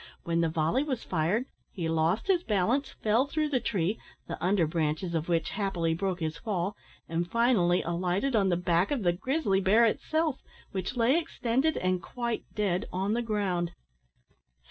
When 0.23 0.41
the 0.41 0.49
volley 0.49 0.81
was 0.81 1.03
fired, 1.03 1.45
he 1.71 1.87
lost 1.87 2.25
his 2.25 2.41
balance, 2.41 2.89
fell 2.89 3.27
through 3.27 3.49
the 3.49 3.59
tree, 3.59 3.99
the 4.27 4.43
under 4.43 4.65
branches 4.65 5.13
of 5.13 5.29
which 5.29 5.51
happily 5.51 5.93
broke 5.93 6.21
his 6.21 6.37
fall, 6.37 6.75
and 7.07 7.29
finally 7.29 7.83
alighted 7.83 8.35
on 8.35 8.49
the 8.49 8.57
back 8.57 8.89
of 8.89 9.03
the 9.03 9.13
grizzly 9.13 9.61
bear 9.61 9.85
itself, 9.85 10.41
which 10.71 10.97
lay 10.97 11.19
extended, 11.19 11.77
and 11.77 12.01
quite 12.01 12.45
dead, 12.55 12.87
on 12.91 13.13
the 13.13 13.21
ground. 13.21 13.73